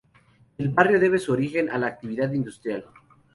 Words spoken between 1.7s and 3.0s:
la actividad industrial.